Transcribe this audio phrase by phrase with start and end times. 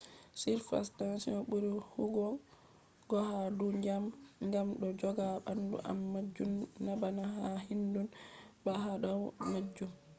[0.41, 2.25] surface tension buri huwugo
[3.29, 4.05] ha dou ndyiam
[4.51, 6.51] gam do joga bandum am majun
[6.85, 8.01] nabana ha hindu
[8.63, 9.91] bah ha dau majun